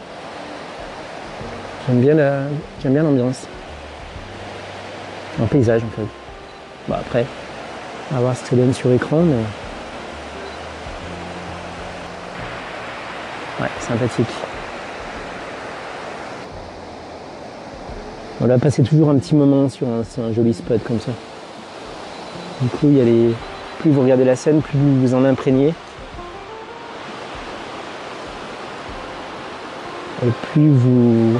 J'aime 1.87 1.99
bien 1.99 2.13
la, 2.13 2.43
l'ambiance. 3.01 3.47
En 5.41 5.45
paysage 5.47 5.81
en 5.83 5.89
fait. 5.95 6.07
Bon 6.87 6.95
après, 6.95 7.25
on 8.11 8.15
va 8.15 8.21
voir 8.21 8.35
ce 8.35 8.43
que 8.43 8.49
ça 8.49 8.55
donne 8.55 8.73
sur 8.73 8.91
écran, 8.91 9.23
mais. 9.23 9.43
Ouais, 13.61 13.71
sympathique. 13.79 14.27
On 18.43 18.47
va 18.47 18.57
passer 18.57 18.81
toujours 18.81 19.11
un 19.11 19.17
petit 19.17 19.35
moment 19.35 19.69
sur 19.69 19.87
un, 19.87 20.33
joli 20.33 20.53
spot 20.53 20.81
comme 20.83 20.99
ça. 20.99 21.11
Du 22.61 22.69
coup. 22.69 22.89
Plus 23.79 23.91
vous 23.91 24.01
regardez 24.01 24.25
la 24.25 24.35
scène, 24.35 24.61
plus 24.61 24.77
vous 24.77 24.99
vous 24.99 25.13
en 25.13 25.23
imprégnez. 25.23 25.73
Et 30.25 30.29
plus 30.51 30.69
vous. 30.69 31.39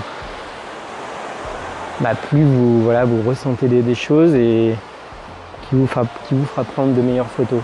Bah, 2.01 2.15
plus 2.15 2.43
vous, 2.43 2.84
voilà, 2.84 3.05
vous 3.05 3.27
ressentez 3.27 3.67
des, 3.67 3.96
choses 3.96 4.34
et 4.34 4.75
qui 5.70 5.75
vous, 5.75 5.86
fera, 5.86 6.03
prendre 6.63 6.93
de 6.96 7.01
meilleures 7.01 7.29
photos. 7.29 7.62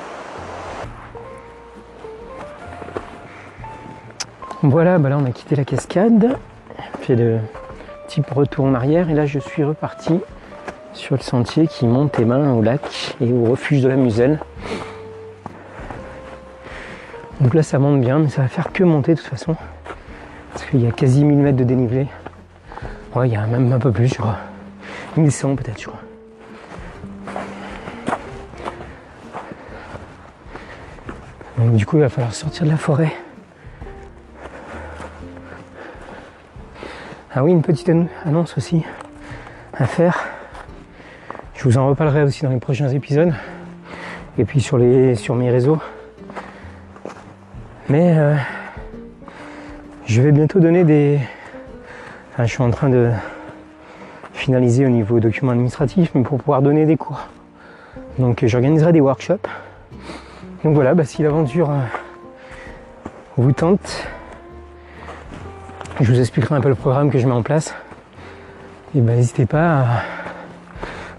Voilà, 4.63 4.98
bah 5.00 5.10
là 5.10 5.17
on 5.20 5.25
a 5.25 5.32
quitté 5.32 5.56
la 5.56 5.65
cascade, 5.65 6.36
petit 8.08 8.22
retour 8.32 8.64
en 8.64 8.74
arrière 8.74 9.10
et 9.10 9.14
là 9.14 9.26
je 9.26 9.38
suis 9.38 9.66
reparti 9.66 10.22
sur 10.94 11.18
le 11.18 11.22
sentier 11.22 11.68
qui 11.68 11.86
monte 11.86 12.18
et 12.20 12.26
main 12.26 12.54
au 12.54 12.62
lac 12.62 13.16
et 13.20 13.34
au 13.34 13.44
refuge 13.44 13.82
de 13.82 13.90
la 13.90 13.98
Muselle. 13.98 14.40
Donc 17.42 17.54
là 17.54 17.64
ça 17.64 17.80
monte 17.80 18.00
bien 18.00 18.20
mais 18.20 18.30
ça 18.30 18.44
va 18.44 18.48
faire 18.48 18.72
que 18.72 18.86
monter 18.86 19.14
de 19.14 19.20
toute 19.20 19.28
façon 19.28 19.58
parce 20.54 20.64
qu'il 20.66 20.82
y 20.82 20.88
a 20.88 20.92
quasi 20.92 21.26
1000 21.26 21.38
mètres 21.38 21.58
de 21.58 21.66
dénivelé. 21.66 22.08
Ouais 23.14 23.28
il 23.28 23.34
y 23.34 23.36
a 23.36 23.46
même 23.46 23.72
un 23.74 23.80
peu 23.80 23.92
plus 23.92 24.08
je 24.08 24.16
crois. 24.16 24.38
1100 25.18 25.58
peut-être 25.58 25.82
je 25.82 25.88
crois. 25.88 26.00
Donc 31.58 31.76
du 31.76 31.86
coup 31.86 31.98
il 31.98 32.02
va 32.04 32.10
falloir 32.10 32.34
sortir 32.34 32.64
de 32.64 32.72
la 32.72 32.78
forêt. 32.78 33.12
Ah 37.39 37.44
oui, 37.44 37.51
une 37.51 37.62
petite 37.62 37.88
annon- 37.88 38.08
annonce 38.25 38.58
aussi 38.58 38.84
à 39.72 39.86
faire. 39.86 40.25
Je 41.53 41.65
vous 41.65 41.77
en 41.77 41.88
reparlerai 41.88 42.24
aussi 42.24 42.41
dans 42.41 42.50
les 42.50 42.60
prochains 42.60 42.89
épisodes. 42.89 43.32
Et 44.39 44.44
puis 44.44 44.60
sur, 44.60 44.79
les, 44.79 45.13
sur 45.13 45.36
mes 45.36 45.51
réseaux. 45.51 45.77
Mais 47.89 48.17
euh, 48.17 48.36
je 50.08 50.20
vais 50.20 50.32
bientôt 50.32 50.60
donner 50.60 50.84
des... 50.84 51.20
Je 52.39 52.46
suis 52.46 52.63
en 52.63 52.72
train 52.72 52.89
de 52.89 53.12
finaliser 54.34 54.88
au 54.88 54.89
niveau 54.89 55.20
documents 55.20 55.51
administratifs, 55.51 56.10
mais 56.15 56.24
pour 56.24 56.39
pouvoir 56.39 56.63
donner 56.63 56.88
des 56.88 56.98
cours. 56.98 57.27
Donc 58.17 58.44
j'organiserai 58.48 58.94
des 58.94 59.01
workshops. 59.01 59.48
Donc 60.63 60.74
voilà, 60.74 60.96
bah, 60.96 61.06
si 61.06 61.22
l'aventure 61.22 61.70
euh, 61.70 61.84
vous 63.38 63.51
tente, 63.51 64.08
je 66.00 66.12
vous 66.12 66.20
expliquerai 66.20 66.56
un 66.56 66.62
peu 66.62 66.70
le 66.70 66.75
programme 66.75 67.10
que 67.10 67.18
je 67.18 67.25
mets 67.25 67.34
en 67.34 67.42
place. 67.42 67.74
Et 68.96 69.01
ben 69.01 69.16
n'hésitez 69.16 69.46
pas 69.46 69.80
à... 69.80 69.86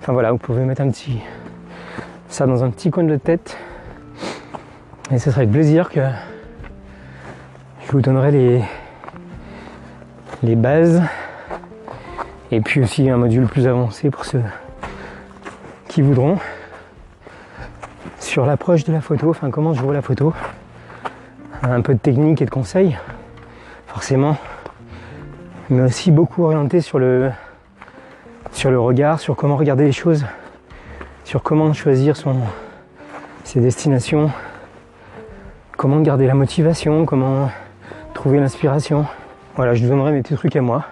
Enfin 0.00 0.12
voilà, 0.12 0.30
vous 0.30 0.38
pouvez 0.38 0.64
mettre 0.64 0.82
un 0.82 0.90
petit... 0.90 1.20
ça 2.28 2.46
dans 2.46 2.62
un 2.62 2.70
petit 2.70 2.90
coin 2.90 3.04
de 3.04 3.16
tête. 3.16 3.58
Et 5.10 5.18
ce 5.18 5.30
serait 5.30 5.42
avec 5.42 5.52
plaisir 5.52 5.90
que 5.90 6.00
je 7.86 7.92
vous 7.92 8.00
donnerai 8.00 8.30
les, 8.30 8.62
les 10.42 10.54
bases 10.54 11.02
et 12.50 12.60
puis 12.60 12.82
aussi 12.82 13.10
un 13.10 13.16
module 13.16 13.46
plus 13.46 13.66
avancé 13.66 14.10
pour 14.10 14.24
ceux 14.24 14.42
qui 15.88 16.02
voudront 16.02 16.38
sur 18.20 18.46
l'approche 18.46 18.84
de 18.84 18.92
la 18.92 19.00
photo, 19.00 19.30
enfin 19.30 19.50
comment 19.50 19.72
je 19.72 19.80
vois 19.80 19.94
la 19.94 20.02
photo, 20.02 20.32
un 21.62 21.80
peu 21.80 21.94
de 21.94 21.98
technique 21.98 22.42
et 22.42 22.44
de 22.44 22.50
conseils, 22.50 22.96
forcément, 23.86 24.36
mais 25.70 25.82
aussi 25.82 26.10
beaucoup 26.10 26.44
orienté 26.44 26.80
sur 26.80 26.98
le, 26.98 27.30
sur 28.52 28.70
le 28.70 28.80
regard, 28.80 29.20
sur 29.20 29.36
comment 29.36 29.56
regarder 29.56 29.84
les 29.84 29.92
choses, 29.92 30.24
sur 31.24 31.42
comment 31.42 31.72
choisir 31.72 32.16
son, 32.16 32.36
ses 33.44 33.60
destinations, 33.60 34.30
comment 35.76 36.00
garder 36.00 36.26
la 36.26 36.34
motivation, 36.34 37.04
comment 37.04 37.50
trouver 38.14 38.40
l'inspiration. 38.40 39.06
Voilà, 39.56 39.74
je 39.74 39.82
vous 39.84 39.90
donnerai 39.90 40.12
mes 40.12 40.22
petits 40.22 40.34
trucs 40.34 40.56
à 40.56 40.62
moi. 40.62 40.84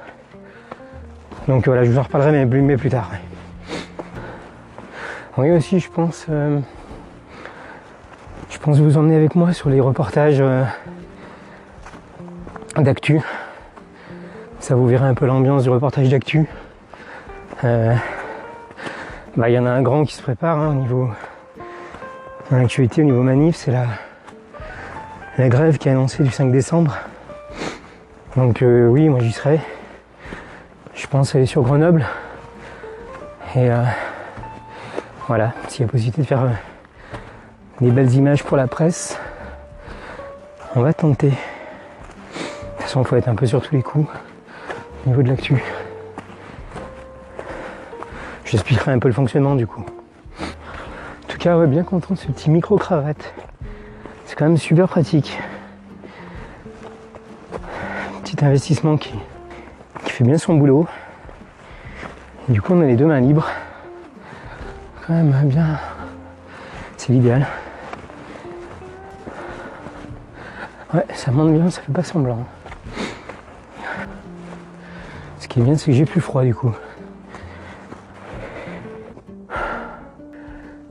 Donc 1.49 1.67
voilà, 1.67 1.85
je 1.85 1.91
vous 1.91 1.99
en 1.99 2.03
reparlerai 2.03 2.45
mais, 2.45 2.77
plus 2.77 2.91
tard. 2.91 3.11
Oui 5.39 5.51
aussi, 5.53 5.81
je 5.81 5.91
pense, 5.91 6.27
euh, 6.29 6.59
je 8.51 8.59
pense 8.59 8.79
vous 8.79 8.97
emmener 8.97 9.17
avec 9.17 9.35
moi 9.35 9.53
sur 9.53 9.71
les 9.71 9.81
reportages 9.81 10.41
euh, 10.41 10.65
d'actu. 12.77 13.21
Ça 14.67 14.75
vous 14.75 14.89
verrez 14.89 15.07
un 15.07 15.15
peu 15.15 15.27
l'ambiance 15.27 15.63
du 15.63 15.71
reportage 15.71 16.09
d'actu. 16.09 16.45
Euh, 17.63 17.95
bah, 19.37 19.49
il 19.49 19.55
y 19.55 19.59
en 19.61 19.65
a 19.65 19.71
un 19.71 19.81
grand 19.81 20.05
qui 20.05 20.13
se 20.13 20.21
prépare 20.21 20.59
hein, 20.59 20.71
au 20.71 20.75
niveau 20.75 21.09
dans 22.51 22.57
l'actualité, 22.57 23.03
au 23.03 23.05
niveau 23.05 23.23
manif, 23.23 23.55
c'est 23.55 23.71
la, 23.71 23.87
grève 25.49 25.79
qui 25.79 25.89
est 25.89 25.93
annoncée 25.93 26.25
du 26.25 26.33
5 26.33 26.51
décembre. 26.51 26.97
Donc 28.35 28.59
oui, 28.61 29.09
moi 29.09 29.21
j'y 29.21 29.31
serai. 29.31 29.61
Je 30.95 31.07
pense 31.07 31.37
aller 31.37 31.47
sur 31.47 31.63
Grenoble. 31.63 32.05
Et 33.55 33.71
euh, 33.71 33.85
voilà, 35.29 35.53
s'il 35.69 35.83
y 35.83 35.89
a 35.89 35.93
possibilité 35.93 36.23
de 36.23 36.27
faire 36.27 36.43
euh, 36.43 36.51
des 37.81 37.93
belles 37.93 38.13
images 38.15 38.43
pour 38.43 38.57
la 38.57 38.67
presse, 38.67 39.17
on 40.75 40.81
va 40.81 40.93
tenter. 40.93 41.29
De 41.29 41.35
toute 41.35 42.83
façon, 42.83 43.03
il 43.03 43.07
faut 43.07 43.15
être 43.15 43.29
un 43.29 43.37
peu 43.37 43.47
sur 43.47 43.63
tous 43.63 43.73
les 43.73 43.83
coups 43.85 44.09
au 45.07 45.11
niveau 45.11 45.23
de 45.23 45.29
l'actu. 45.29 45.63
J'expliquerai 48.45 48.93
un 48.93 48.99
peu 48.99 49.09
le 49.09 49.15
fonctionnement 49.15 49.55
du 49.55 49.67
coup. 49.67 49.85
En 50.41 51.29
tout 51.29 51.39
cas, 51.39 51.57
ouais, 51.57 51.67
bien 51.67 51.85
content 51.85 52.15
de 52.15 52.19
ce 52.19 52.27
petit 52.27 52.51
micro-cravate. 52.51 53.33
C'est 54.27 54.37
quand 54.37 54.47
même 54.47 54.57
super 54.57 54.89
pratique. 54.89 55.39
Petit 58.23 58.45
investissement 58.45 58.97
qui, 58.97 59.15
fait 60.05 60.25
bien 60.25 60.39
son 60.39 60.55
boulot. 60.55 60.87
du 62.49 62.61
coup, 62.63 62.73
on 62.73 62.81
a 62.81 62.87
les 62.87 62.97
deux 62.97 63.05
mains 63.05 63.21
libres. 63.21 63.49
Quand 65.07 65.13
même 65.13 65.33
bien. 65.45 65.79
C'est 66.97 67.13
l'idéal. 67.13 67.47
Ouais, 70.95 71.05
ça 71.15 71.31
monte 71.31 71.53
bien, 71.53 71.71
ça 71.71 71.83
fait 71.83 71.93
pas 71.93 72.03
semblant. 72.03 72.47
Bien, 75.61 75.77
c'est 75.77 75.87
que 75.87 75.93
j'ai 75.93 76.05
plus 76.05 76.21
froid 76.21 76.45
du 76.45 76.55
coup. 76.55 76.73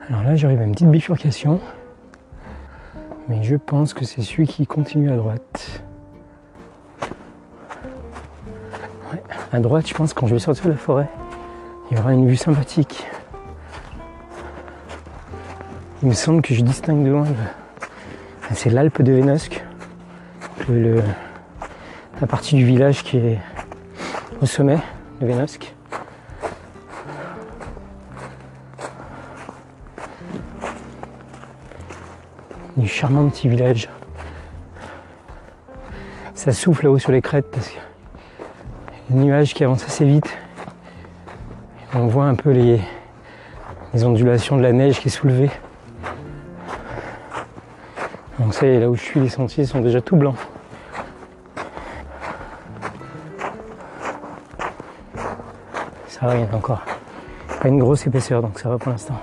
Alors 0.10 0.24
là, 0.24 0.36
j'arrive 0.36 0.62
à 0.62 0.64
une 0.64 0.72
petite 0.72 0.90
bifurcation. 0.90 1.60
Mais 3.28 3.42
je 3.44 3.56
pense 3.56 3.94
que 3.94 4.06
c'est 4.06 4.22
celui 4.22 4.48
qui 4.48 4.68
continue 4.68 5.12
à 5.12 5.16
droite. 5.16 5.82
À 9.52 9.60
droite, 9.60 9.88
je 9.88 9.94
pense, 9.94 10.14
quand 10.14 10.28
je 10.28 10.34
vais 10.34 10.40
sortir 10.40 10.66
de 10.66 10.72
la 10.72 10.78
forêt, 10.78 11.10
il 11.90 11.98
y 11.98 12.00
aura 12.00 12.14
une 12.14 12.28
vue 12.28 12.36
sympathique. 12.36 13.06
Il 16.04 16.10
me 16.10 16.14
semble 16.14 16.42
que 16.42 16.54
je 16.54 16.62
distingue 16.62 17.04
de 17.04 17.10
loin. 17.10 17.26
C'est 18.54 18.70
l'Alpe 18.70 19.02
de 19.02 19.12
Vénosque. 19.12 19.64
la 20.70 22.28
partie 22.28 22.56
du 22.56 22.66
village 22.66 23.04
qui 23.04 23.18
est 23.18 23.40
au 24.42 24.46
sommet 24.46 24.78
de 25.22 25.28
Vénosque. 25.28 25.74
Du 32.78 32.88
charmant 32.88 33.30
petit 33.30 33.48
village. 33.48 33.90
Ça 36.34 36.52
souffle 36.52 36.84
là-haut 36.84 37.00
sur 37.00 37.12
les 37.12 37.22
crêtes 37.22 37.50
parce 37.50 37.70
que 37.70 37.80
les 39.10 39.16
nuages 39.16 39.54
qui 39.54 39.64
avancent 39.64 39.86
assez 39.86 40.06
vite. 40.06 40.30
On 41.94 42.08
voit 42.08 42.26
un 42.26 42.36
peu 42.36 42.52
les, 42.52 42.82
ondulations 44.04 44.58
de 44.58 44.62
la 44.62 44.74
neige 44.74 45.00
qui 45.00 45.08
est 45.08 45.12
soulevée. 45.12 45.50
Donc 48.40 48.54
ça 48.54 48.66
là 48.66 48.90
où 48.90 48.96
je 48.96 49.02
suis, 49.02 49.20
les 49.22 49.30
sentiers 49.30 49.66
sont 49.66 49.80
déjà 49.80 50.02
tout 50.02 50.18
blancs. 50.18 50.36
Ça 56.18 56.28
va, 56.28 56.36
il 56.36 56.46
y 56.46 56.50
a 56.50 56.56
encore. 56.56 56.80
Pas 57.62 57.68
une 57.68 57.78
grosse 57.78 58.08
épaisseur, 58.08 58.42
donc 58.42 58.58
ça 58.58 58.70
va 58.70 58.78
pour 58.78 58.90
l'instant. 58.90 59.20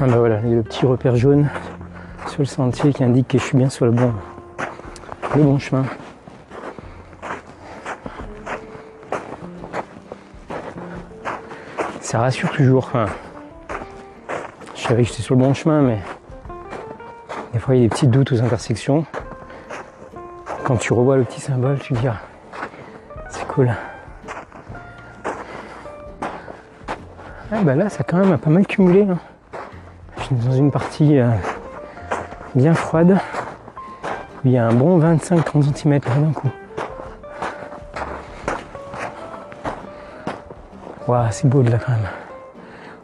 Ah 0.00 0.06
bah 0.06 0.16
voilà, 0.16 0.40
il 0.42 0.48
y 0.48 0.52
a 0.54 0.56
le 0.56 0.62
petit 0.62 0.86
repère 0.86 1.14
jaune 1.14 1.50
sur 2.28 2.38
le 2.38 2.46
sentier 2.46 2.94
qui 2.94 3.04
indique 3.04 3.28
que 3.28 3.36
je 3.36 3.42
suis 3.44 3.58
bien 3.58 3.68
sur 3.68 3.84
le 3.84 3.90
bon, 3.90 4.14
le 5.36 5.42
bon 5.42 5.58
chemin. 5.58 5.84
Ça 12.00 12.20
rassure 12.20 12.52
toujours. 12.52 12.90
je 14.74 14.82
savais 14.82 15.02
que 15.02 15.10
j'étais 15.10 15.20
sur 15.20 15.34
le 15.34 15.42
bon 15.42 15.52
chemin, 15.52 15.82
mais 15.82 15.98
des 17.52 17.58
fois 17.58 17.74
il 17.74 17.82
y 17.82 17.84
a 17.84 17.88
des 17.88 17.94
petits 17.94 18.06
doutes 18.06 18.32
aux 18.32 18.40
intersections. 18.40 19.04
Quand 20.64 20.76
tu 20.76 20.94
revois 20.94 21.18
le 21.18 21.24
petit 21.24 21.42
symbole, 21.42 21.78
tu 21.78 21.92
te 21.92 21.98
dis 21.98 22.08
ah, 22.08 22.16
Ah 27.50 27.60
bah 27.62 27.74
là, 27.74 27.90
ça 27.90 28.00
a 28.00 28.04
quand 28.04 28.24
même 28.24 28.38
pas 28.38 28.48
mal 28.48 28.66
cumulé. 28.66 29.02
Hein. 29.02 29.18
Je 30.16 30.22
suis 30.22 30.34
dans 30.36 30.52
une 30.52 30.70
partie 30.70 31.18
euh, 31.18 31.28
bien 32.54 32.72
froide. 32.72 33.18
Il 34.44 34.52
y 34.52 34.56
a 34.56 34.66
un 34.66 34.72
bon 34.72 34.98
25-30 34.98 35.76
cm 35.76 36.00
d'un 36.00 36.32
coup. 36.32 36.48
Waouh, 41.06 41.26
c'est 41.30 41.46
beau 41.46 41.62
de 41.62 41.70
là 41.70 41.78
quand 41.78 41.92
même. 41.92 42.00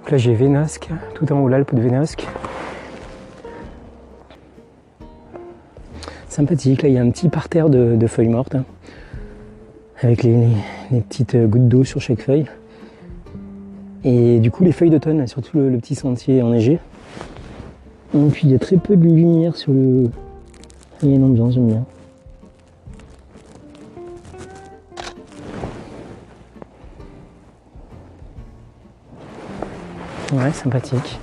Donc 0.01 0.11
là 0.13 0.17
j'ai 0.17 0.35
Vénosque, 0.35 0.89
tout 1.15 1.31
en 1.31 1.41
haut 1.41 1.49
l'Alpe 1.49 1.75
de 1.75 1.83
Vénosque. 1.83 2.27
Sympathique, 6.29 6.83
là 6.83 6.89
il 6.89 6.95
y 6.95 6.99
a 6.99 7.03
un 7.03 7.11
petit 7.11 7.29
parterre 7.29 7.69
de, 7.69 8.07
feuilles 8.07 8.29
mortes. 8.29 8.55
Hein, 8.55 8.65
avec 10.01 10.23
les, 10.23 10.49
petites 11.09 11.37
gouttes 11.37 11.69
d'eau 11.69 11.85
sur 11.85 12.01
chaque 12.01 12.21
feuille. 12.21 12.47
Et 14.05 14.39
du 14.39 14.51
coup 14.51 14.65
les 14.65 14.73
feuilles 14.73 14.91
d'automne, 14.91 15.27
surtout 15.27 15.59
le, 15.59 15.71
le 15.71 15.79
petit 15.79 15.95
sentier 15.95 16.43
enneigé. 16.43 16.79
Et 18.15 18.29
puis 18.31 18.47
il 18.47 18.53
y 18.53 18.55
a 18.55 18.59
très 18.59 18.77
peu 18.77 18.97
de 18.97 19.05
lumière 19.05 19.57
sur 19.57 19.73
le, 19.73 20.11
il 21.03 21.11
y 21.11 21.13
a 21.13 21.17
une 21.17 21.25
ambiance, 21.25 21.55
j'aime 21.55 21.69
bien. 21.69 21.85
Ouais, 30.33 30.53
sympathique. 30.53 31.19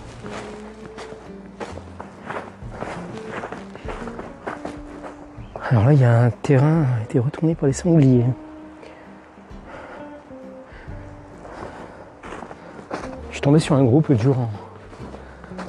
Alors 5.69 5.85
là, 5.85 5.93
il 5.93 5.99
y 5.99 6.03
a 6.03 6.23
un 6.23 6.29
terrain 6.29 6.85
qui 6.85 7.01
a 7.01 7.03
été 7.03 7.19
retourné 7.19 7.55
par 7.55 7.67
les 7.67 7.73
sangliers. 7.73 8.23
Tombé 13.45 13.59
sur 13.59 13.75
un 13.75 13.83
groupe 13.83 14.11
jour 14.19 14.35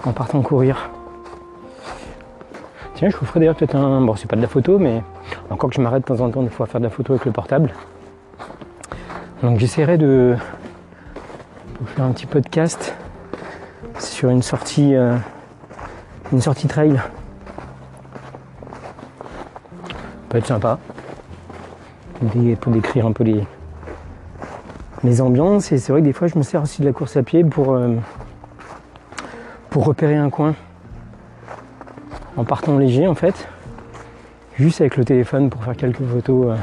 en 0.07 0.13
partant 0.13 0.41
courir. 0.41 0.89
Tiens, 2.95 3.11
je 3.11 3.17
vous 3.19 3.27
ferai 3.27 3.41
d'ailleurs 3.41 3.55
peut-être 3.55 3.77
un. 3.77 4.01
Bon, 4.01 4.17
c'est 4.17 4.27
pas 4.27 4.37
de 4.37 4.41
la 4.41 4.49
photo, 4.49 4.79
mais 4.79 5.03
encore 5.51 5.69
que 5.69 5.77
je 5.77 5.83
m'arrête 5.83 6.01
de 6.01 6.07
temps 6.07 6.25
en 6.25 6.31
temps 6.31 6.43
des 6.43 6.49
fois 6.49 6.65
à 6.65 6.71
faire 6.71 6.81
de 6.81 6.87
la 6.87 6.91
photo 6.91 7.13
avec 7.13 7.27
le 7.27 7.33
portable. 7.33 7.75
Donc 9.43 9.59
j'essaierai 9.59 9.99
de 9.99 10.37
vous 11.79 11.87
faire 11.89 12.07
un 12.07 12.13
petit 12.13 12.25
podcast 12.25 12.95
sur 13.99 14.31
une 14.31 14.41
sortie 14.41 14.95
euh, 14.95 15.15
une 16.33 16.41
sortie 16.41 16.69
trail. 16.69 16.99
Peut 20.31 20.39
être 20.39 20.47
sympa. 20.47 20.79
Pour 22.63 22.73
décrire 22.73 23.05
un 23.05 23.13
peu 23.13 23.25
les, 23.25 23.47
les 25.07 25.21
ambiances. 25.21 25.73
Et 25.73 25.79
c'est 25.79 25.93
vrai 25.93 26.01
que 26.01 26.07
des 26.07 26.13
fois, 26.13 26.29
je 26.29 26.37
me 26.37 26.43
sers 26.43 26.63
aussi 26.63 26.83
de 26.83 26.87
la 26.87 26.93
course 26.93 27.17
à 27.17 27.23
pied 27.23 27.45
pour, 27.45 27.73
euh, 27.73 27.95
pour 29.71 29.85
repérer 29.85 30.17
un 30.17 30.31
coin. 30.31 30.55
En 32.37 32.45
partant 32.45 32.77
léger, 32.77 33.07
en 33.07 33.15
fait. 33.15 33.49
Juste 34.59 34.81
avec 34.81 34.97
le 34.97 35.05
téléphone 35.05 35.49
pour 35.49 35.65
faire 35.65 35.77
quelques 35.77 36.05
photos, 36.05 36.49
euh, 36.51 36.57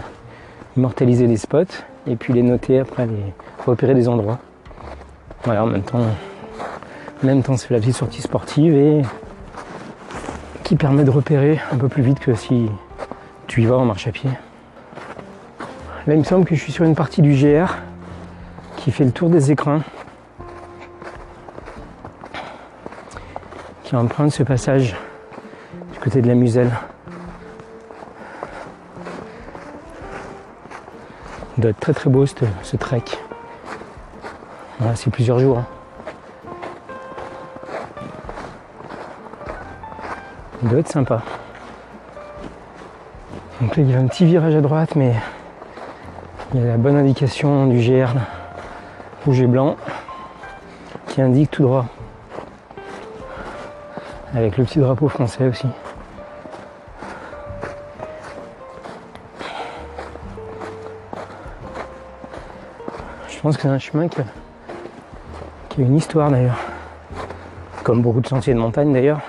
immortaliser 0.77 1.27
les 1.27 1.37
spots. 1.37 1.83
Et 2.05 2.15
puis 2.15 2.33
les 2.33 2.43
noter 2.43 2.79
après, 2.79 3.05
les 3.05 3.33
repérer 3.65 3.95
des 3.95 4.07
endroits. 4.07 4.39
Voilà, 5.45 5.63
en 5.63 5.67
même 5.67 5.81
temps, 5.81 5.99
en 6.01 7.25
même 7.25 7.43
temps, 7.43 7.57
c'est 7.57 7.71
la 7.71 7.79
petite 7.79 7.95
sortie 7.95 8.21
sportive 8.21 8.75
et 8.75 9.01
qui 10.63 10.75
permet 10.75 11.03
de 11.03 11.09
repérer 11.09 11.59
un 11.71 11.77
peu 11.77 11.87
plus 11.87 12.03
vite 12.03 12.19
que 12.19 12.33
si 12.33 12.69
tu 13.47 13.61
y 13.61 13.65
vas 13.65 13.77
en 13.77 13.85
marche 13.85 14.07
à 14.07 14.11
pied. 14.11 14.29
Là, 16.07 16.13
il 16.13 16.19
me 16.19 16.23
semble 16.23 16.45
que 16.45 16.55
je 16.55 16.61
suis 16.61 16.71
sur 16.73 16.83
une 16.83 16.95
partie 16.95 17.21
du 17.21 17.33
GR 17.33 17.73
qui 18.83 18.91
fait 18.91 19.05
le 19.05 19.11
tour 19.11 19.29
des 19.29 19.49
écrins, 19.49 19.81
qui 23.85 23.95
emprunte 23.95 24.33
ce 24.33 24.43
passage 24.43 24.93
du 25.93 25.99
côté 25.99 26.21
de 26.21 26.27
la 26.27 26.35
Muselle. 26.35 26.69
Il 31.55 31.61
doit 31.61 31.71
être 31.71 31.79
très 31.79 31.93
très 31.93 32.09
beau 32.09 32.25
ce, 32.25 32.75
trek. 32.75 33.03
Voilà, 34.79 34.97
c'est 34.97 35.11
plusieurs 35.11 35.39
jours. 35.39 35.59
Hein. 35.59 35.65
Il 40.61 40.67
doit 40.67 40.79
être 40.79 40.91
sympa. 40.91 41.21
Donc 43.61 43.77
là, 43.77 43.83
il 43.83 43.89
y 43.89 43.95
a 43.95 43.99
un 43.99 44.07
petit 44.07 44.25
virage 44.25 44.55
à 44.55 44.61
droite, 44.61 44.97
mais 44.97 45.13
il 46.53 46.59
y 46.59 46.63
a 46.65 46.67
la 46.67 46.77
bonne 46.77 46.97
indication 46.97 47.67
du 47.67 47.77
GR, 47.79 48.09
rouge 49.25 49.41
et 49.41 49.47
blanc, 49.47 49.77
qui 51.07 51.21
indique 51.21 51.51
tout 51.51 51.63
droit. 51.63 51.85
Avec 54.33 54.57
le 54.57 54.65
petit 54.65 54.79
drapeau 54.79 55.07
français 55.07 55.47
aussi. 55.47 55.67
Je 63.29 63.39
pense 63.39 63.55
que 63.55 63.63
c'est 63.63 63.67
un 63.67 63.79
chemin 63.79 64.07
qui 64.07 64.21
a, 64.21 64.23
qui 65.69 65.81
a 65.81 65.85
une 65.85 65.97
histoire 65.97 66.31
d'ailleurs. 66.31 66.59
Comme 67.83 68.01
beaucoup 68.01 68.21
de 68.21 68.27
sentiers 68.27 68.53
de 68.53 68.59
montagne 68.59 68.91
d'ailleurs. 68.91 69.19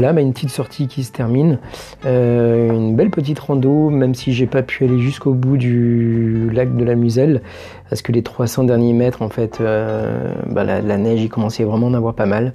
Voilà, 0.00 0.20
une 0.20 0.32
petite 0.32 0.50
sortie 0.50 0.86
qui 0.86 1.02
se 1.02 1.10
termine. 1.10 1.58
Euh, 2.06 2.70
une 2.70 2.94
belle 2.94 3.10
petite 3.10 3.40
rando, 3.40 3.90
même 3.90 4.14
si 4.14 4.32
j'ai 4.32 4.46
pas 4.46 4.62
pu 4.62 4.84
aller 4.84 5.00
jusqu'au 5.00 5.32
bout 5.32 5.56
du 5.56 6.48
lac 6.52 6.76
de 6.76 6.84
la 6.84 6.94
Muselle, 6.94 7.42
parce 7.90 8.00
que 8.02 8.12
les 8.12 8.22
300 8.22 8.62
derniers 8.62 8.92
mètres, 8.92 9.22
en 9.22 9.28
fait, 9.28 9.60
euh, 9.60 10.32
bah, 10.46 10.62
la, 10.62 10.98
neige, 10.98 11.20
il 11.20 11.28
commençait 11.28 11.64
vraiment 11.64 11.92
à 11.92 11.96
avoir 11.96 12.14
pas 12.14 12.26
mal. 12.26 12.52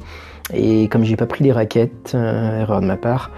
Et 0.53 0.87
comme 0.87 1.03
j'ai 1.03 1.17
pas 1.17 1.25
pris 1.25 1.43
les 1.43 1.51
raquettes, 1.51 2.13
euh, 2.15 2.61
erreur 2.61 2.79
de 2.79 2.85
ma 2.85 2.95
part, 2.95 3.29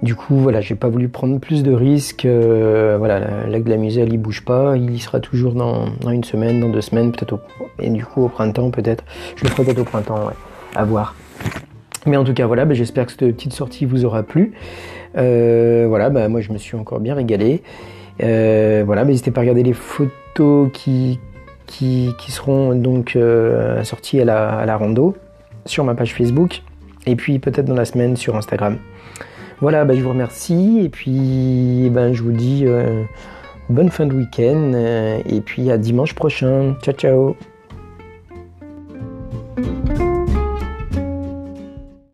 du 0.00 0.14
coup, 0.14 0.36
voilà, 0.36 0.62
j'ai 0.62 0.74
pas 0.74 0.88
voulu 0.88 1.10
prendre 1.10 1.38
plus 1.38 1.62
de 1.62 1.72
risques. 1.74 2.26
voilà, 2.26 3.44
le 3.44 3.52
lac 3.52 3.62
de 3.62 3.68
la 3.68 3.76
Muselle, 3.76 4.10
il 4.10 4.16
bouge 4.16 4.42
pas, 4.46 4.74
il 4.74 4.90
y 4.90 4.98
sera 4.98 5.20
toujours 5.20 5.52
dans, 5.52 5.84
une 6.10 6.24
semaine, 6.24 6.60
dans 6.60 6.70
deux 6.70 6.80
semaines, 6.80 7.12
peut-être 7.12 7.38
et 7.78 7.90
du 7.90 8.06
coup 8.06 8.24
au 8.24 8.28
printemps, 8.28 8.70
peut-être. 8.70 9.04
Je 9.36 9.44
le 9.44 9.50
ferai 9.50 9.64
peut-être 9.64 9.80
au 9.80 9.84
printemps, 9.84 10.30
à 10.74 10.84
voir. 10.86 11.14
Mais 12.06 12.16
en 12.16 12.24
tout 12.24 12.34
cas, 12.34 12.46
voilà, 12.46 12.64
bah, 12.64 12.74
j'espère 12.74 13.06
que 13.06 13.12
cette 13.12 13.20
petite 13.20 13.52
sortie 13.52 13.84
vous 13.84 14.04
aura 14.04 14.22
plu. 14.22 14.52
Euh, 15.16 15.86
voilà, 15.88 16.10
bah, 16.10 16.28
moi 16.28 16.40
je 16.40 16.52
me 16.52 16.58
suis 16.58 16.76
encore 16.76 17.00
bien 17.00 17.14
régalé. 17.14 17.62
Euh, 18.22 18.82
voilà, 18.86 19.04
n'hésitez 19.04 19.30
pas 19.30 19.40
à 19.40 19.42
regarder 19.42 19.62
les 19.62 19.72
photos 19.72 20.70
qui, 20.72 21.18
seront 22.28 22.74
donc 22.74 23.16
euh, 23.16 23.82
sorties 23.84 24.20
à 24.20 24.24
la, 24.24 24.58
à 24.58 24.76
rando 24.76 25.16
sur 25.66 25.84
ma 25.84 25.94
page 25.94 26.14
Facebook 26.14 26.62
et 27.06 27.16
puis 27.16 27.38
peut-être 27.38 27.66
dans 27.66 27.74
la 27.74 27.84
semaine 27.84 28.16
sur 28.16 28.36
Instagram. 28.36 28.78
Voilà, 29.60 29.84
bah, 29.84 29.94
je 29.94 30.00
vous 30.00 30.10
remercie 30.10 30.80
et 30.84 30.88
puis 30.88 31.88
ben, 31.90 32.12
je 32.12 32.22
vous 32.22 32.32
dis 32.32 32.66
bonne 33.70 33.90
fin 33.90 34.06
de 34.06 34.14
week-end 34.14 34.72
et 35.26 35.40
puis 35.40 35.70
à 35.70 35.78
dimanche 35.78 36.14
prochain. 36.14 36.76
Ciao 36.82 36.94
ciao 36.94 37.53